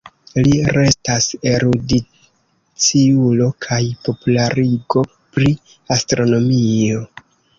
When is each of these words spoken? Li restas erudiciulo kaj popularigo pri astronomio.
Li 0.45 0.51
restas 0.75 1.25
erudiciulo 1.49 3.49
kaj 3.67 3.79
popularigo 4.07 5.05
pri 5.35 5.53
astronomio. 5.97 7.05